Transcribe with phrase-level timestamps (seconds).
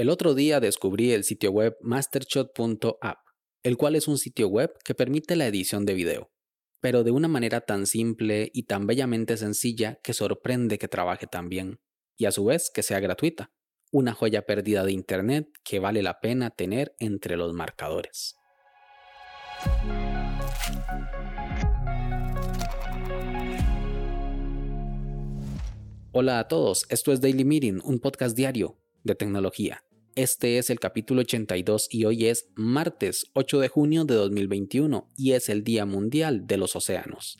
[0.00, 3.18] El otro día descubrí el sitio web mastershot.app,
[3.62, 6.30] el cual es un sitio web que permite la edición de video,
[6.80, 11.50] pero de una manera tan simple y tan bellamente sencilla que sorprende que trabaje tan
[11.50, 11.80] bien,
[12.16, 13.52] y a su vez que sea gratuita,
[13.92, 18.36] una joya perdida de Internet que vale la pena tener entre los marcadores.
[26.12, 29.84] Hola a todos, esto es Daily Meeting, un podcast diario de tecnología.
[30.16, 35.32] Este es el capítulo 82 y hoy es martes 8 de junio de 2021 y
[35.32, 37.38] es el Día Mundial de los Océanos.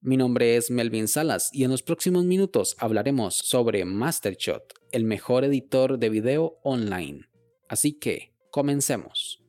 [0.00, 5.44] Mi nombre es Melvin Salas y en los próximos minutos hablaremos sobre Mastershot, el mejor
[5.44, 7.22] editor de video online.
[7.68, 9.42] Así que, comencemos.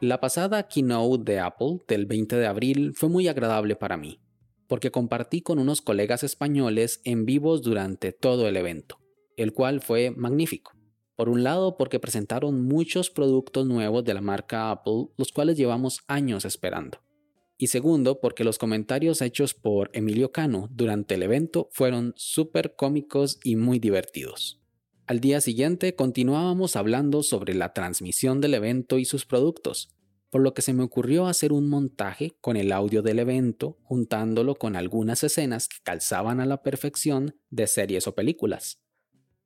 [0.00, 4.21] La pasada keynote de Apple del 20 de abril fue muy agradable para mí
[4.72, 8.98] porque compartí con unos colegas españoles en vivos durante todo el evento,
[9.36, 10.72] el cual fue magnífico.
[11.14, 16.00] Por un lado, porque presentaron muchos productos nuevos de la marca Apple, los cuales llevamos
[16.06, 17.02] años esperando.
[17.58, 23.40] Y segundo, porque los comentarios hechos por Emilio Cano durante el evento fueron súper cómicos
[23.44, 24.62] y muy divertidos.
[25.06, 29.94] Al día siguiente continuábamos hablando sobre la transmisión del evento y sus productos,
[30.32, 34.54] por lo que se me ocurrió hacer un montaje con el audio del evento, juntándolo
[34.54, 38.80] con algunas escenas que calzaban a la perfección de series o películas,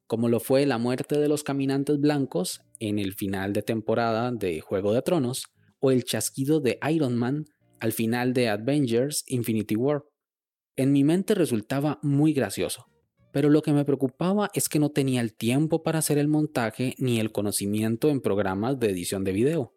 [0.06, 4.60] como lo fue la muerte de los caminantes blancos en el final de temporada de
[4.60, 5.48] Juego de Tronos,
[5.80, 7.46] o el chasquido de Iron Man
[7.80, 10.04] al final de Avengers Infinity War.
[10.76, 12.86] En mi mente resultaba muy gracioso,
[13.32, 16.94] pero lo que me preocupaba es que no tenía el tiempo para hacer el montaje
[16.98, 19.75] ni el conocimiento en programas de edición de video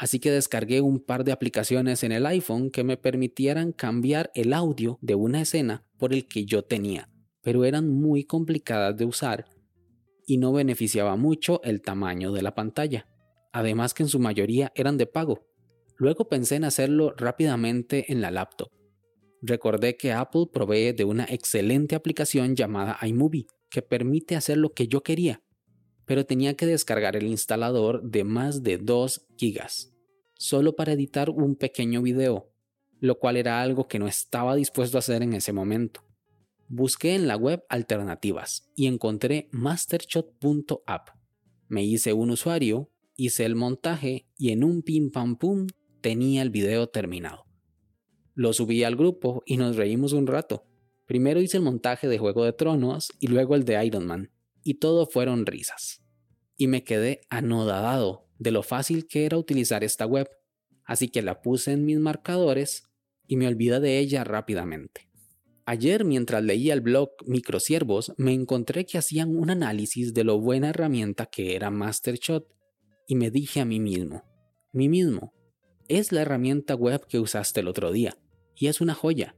[0.00, 4.54] así que descargué un par de aplicaciones en el iPhone que me permitieran cambiar el
[4.54, 7.10] audio de una escena por el que yo tenía,
[7.42, 9.44] pero eran muy complicadas de usar
[10.26, 13.08] y no beneficiaba mucho el tamaño de la pantalla,
[13.52, 15.44] además que en su mayoría eran de pago.
[15.98, 18.70] Luego pensé en hacerlo rápidamente en la laptop.
[19.42, 24.88] Recordé que Apple provee de una excelente aplicación llamada iMovie, que permite hacer lo que
[24.88, 25.42] yo quería,
[26.10, 29.94] pero tenía que descargar el instalador de más de 2 gigas
[30.34, 32.50] solo para editar un pequeño video,
[32.98, 36.02] lo cual era algo que no estaba dispuesto a hacer en ese momento.
[36.66, 41.10] Busqué en la web alternativas y encontré mastershot.app.
[41.68, 45.68] Me hice un usuario, hice el montaje y en un pim pam pum
[46.00, 47.44] tenía el video terminado.
[48.34, 50.66] Lo subí al grupo y nos reímos un rato.
[51.06, 54.32] Primero hice el montaje de Juego de Tronos y luego el de Iron Man,
[54.70, 56.00] y todo fueron risas.
[56.56, 60.30] Y me quedé anodadado de lo fácil que era utilizar esta web,
[60.84, 62.84] así que la puse en mis marcadores
[63.26, 65.10] y me olvidé de ella rápidamente.
[65.66, 70.68] Ayer mientras leía el blog Microsiervos me encontré que hacían un análisis de lo buena
[70.68, 72.46] herramienta que era Mastershot
[73.08, 74.22] y me dije a mí mismo,
[74.72, 75.34] mí mismo,
[75.88, 78.16] es la herramienta web que usaste el otro día
[78.54, 79.34] y es una joya.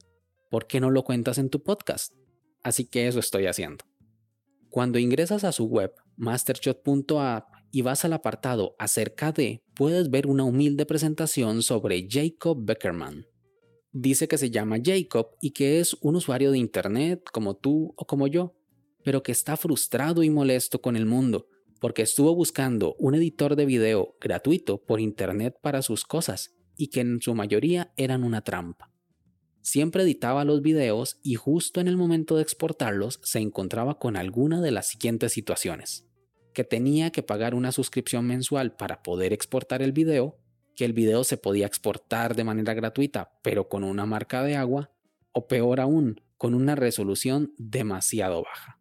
[0.50, 2.12] ¿Por qué no lo cuentas en tu podcast?
[2.62, 3.86] Así que eso estoy haciendo.
[4.72, 10.44] Cuando ingresas a su web, mastershot.app, y vas al apartado acerca de, puedes ver una
[10.44, 13.26] humilde presentación sobre Jacob Beckerman.
[13.92, 18.06] Dice que se llama Jacob y que es un usuario de Internet como tú o
[18.06, 18.56] como yo,
[19.04, 21.46] pero que está frustrado y molesto con el mundo
[21.82, 27.00] porque estuvo buscando un editor de video gratuito por Internet para sus cosas y que
[27.00, 28.91] en su mayoría eran una trampa.
[29.62, 34.60] Siempre editaba los videos y justo en el momento de exportarlos se encontraba con alguna
[34.60, 36.06] de las siguientes situaciones
[36.52, 40.38] que tenía que pagar una suscripción mensual para poder exportar el video,
[40.76, 44.90] que el video se podía exportar de manera gratuita, pero con una marca de agua,
[45.32, 48.78] o peor aún, con una resolución demasiado baja.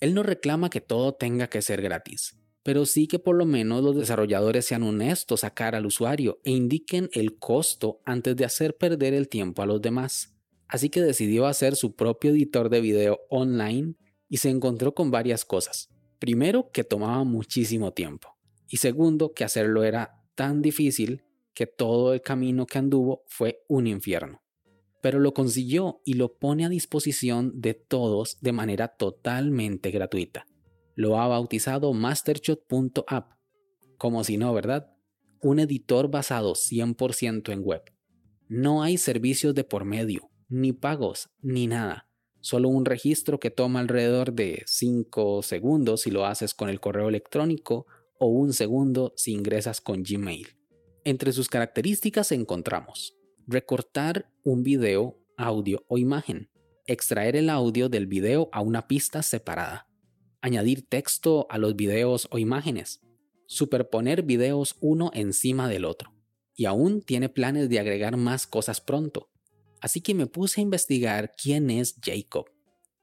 [0.00, 3.84] Él no reclama que todo tenga que ser gratis, pero sí que por lo menos
[3.84, 8.76] los desarrolladores sean honestos a cara al usuario e indiquen el costo antes de hacer
[8.76, 10.34] perder el tiempo a los demás.
[10.66, 13.94] Así que decidió hacer su propio editor de video online
[14.30, 15.90] y se encontró con varias cosas.
[16.18, 18.34] Primero, que tomaba muchísimo tiempo.
[18.66, 21.22] Y segundo, que hacerlo era tan difícil
[21.52, 24.42] que todo el camino que anduvo fue un infierno.
[25.02, 30.46] Pero lo consiguió y lo pone a disposición de todos de manera totalmente gratuita.
[30.94, 33.32] Lo ha bautizado mastershot.app.
[33.98, 34.92] Como si no, ¿verdad?
[35.40, 37.82] Un editor basado 100% en web.
[38.48, 42.08] No hay servicios de por medio, ni pagos, ni nada
[42.44, 47.08] solo un registro que toma alrededor de 5 segundos si lo haces con el correo
[47.08, 47.86] electrónico
[48.18, 50.48] o un segundo si ingresas con Gmail.
[51.04, 56.50] Entre sus características encontramos recortar un video, audio o imagen,
[56.86, 59.88] extraer el audio del video a una pista separada,
[60.44, 63.00] añadir texto a los videos o imágenes,
[63.46, 66.12] superponer videos uno encima del otro.
[66.54, 69.30] Y aún tiene planes de agregar más cosas pronto.
[69.80, 72.50] Así que me puse a investigar quién es Jacob.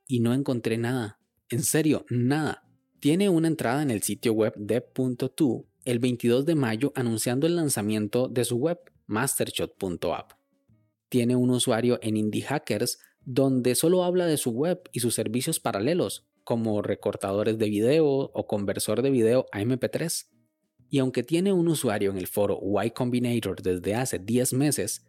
[0.07, 1.19] Y no encontré nada.
[1.49, 2.63] En serio, nada.
[2.99, 8.27] Tiene una entrada en el sitio web dev.to el 22 de mayo anunciando el lanzamiento
[8.27, 8.77] de su web,
[9.07, 10.33] mastershot.app.
[11.09, 15.59] Tiene un usuario en Indie Hackers donde solo habla de su web y sus servicios
[15.59, 20.27] paralelos, como recortadores de video o conversor de video a MP3.
[20.89, 25.05] Y aunque tiene un usuario en el foro Y Combinator desde hace 10 meses,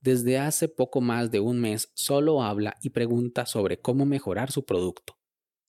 [0.00, 4.64] desde hace poco más de un mes solo habla y pregunta sobre cómo mejorar su
[4.64, 5.18] producto.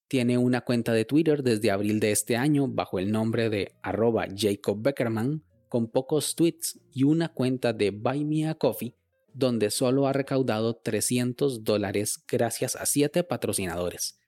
[0.07, 4.25] Tiene una cuenta de Twitter desde abril de este año bajo el nombre de arroba
[4.33, 8.95] Jacob Beckerman con pocos tweets y una cuenta de Buy Me a Coffee
[9.33, 14.18] donde solo ha recaudado 300 dólares gracias a 7 patrocinadores,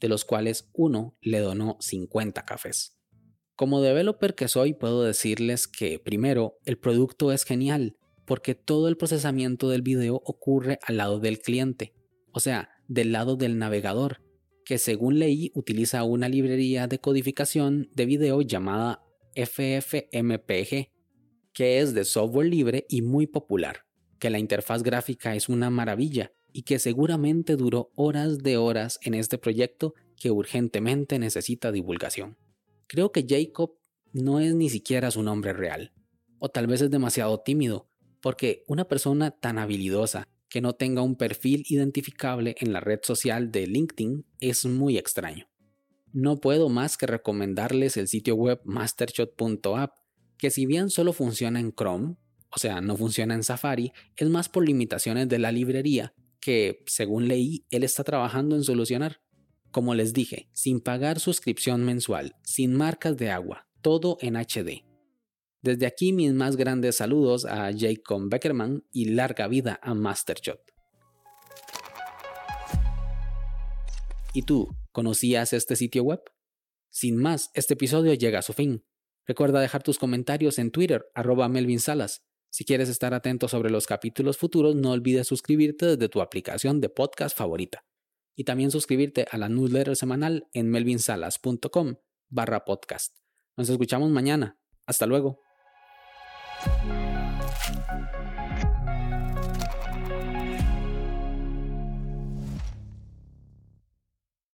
[0.00, 2.96] de los cuales uno le donó 50 cafés.
[3.54, 8.96] Como developer que soy, puedo decirles que primero, el producto es genial, porque todo el
[8.96, 11.94] procesamiento del video ocurre al lado del cliente,
[12.32, 14.22] o sea, del lado del navegador,
[14.64, 19.02] que según leí utiliza una librería de codificación de video llamada
[19.34, 20.90] FFmpeg,
[21.52, 23.84] que es de software libre y muy popular
[24.20, 29.14] que la interfaz gráfica es una maravilla y que seguramente duró horas de horas en
[29.14, 32.36] este proyecto que urgentemente necesita divulgación.
[32.86, 33.78] Creo que Jacob
[34.12, 35.92] no es ni siquiera su nombre real,
[36.38, 37.88] o tal vez es demasiado tímido,
[38.20, 43.52] porque una persona tan habilidosa que no tenga un perfil identificable en la red social
[43.52, 45.46] de LinkedIn es muy extraño.
[46.12, 49.92] No puedo más que recomendarles el sitio web mastershot.app,
[50.36, 52.16] que si bien solo funciona en Chrome,
[52.50, 57.28] o sea, no funciona en Safari, es más por limitaciones de la librería que, según
[57.28, 59.20] leí, él está trabajando en solucionar.
[59.70, 64.84] Como les dije, sin pagar suscripción mensual, sin marcas de agua, todo en HD.
[65.62, 70.60] Desde aquí mis más grandes saludos a Jacob Beckerman y larga vida a Mastershot.
[74.32, 76.20] ¿Y tú, conocías este sitio web?
[76.88, 78.84] Sin más, este episodio llega a su fin.
[79.26, 82.24] Recuerda dejar tus comentarios en Twitter, arroba Melvin Salas.
[82.50, 86.88] Si quieres estar atento sobre los capítulos futuros, no olvides suscribirte desde tu aplicación de
[86.88, 87.84] podcast favorita.
[88.36, 91.96] Y también suscribirte a la newsletter semanal en melvinsalas.com
[92.28, 93.16] barra podcast.
[93.56, 94.58] Nos escuchamos mañana.
[94.86, 95.40] Hasta luego.